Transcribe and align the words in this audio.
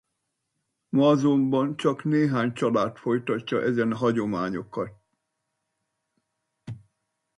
Ma 0.91 1.07
azonban 1.09 1.75
csak 1.77 2.03
néhány 2.03 2.53
család 2.53 2.97
folytatja 2.97 3.61
ezen 3.61 3.95
hagyományokat. 3.95 4.93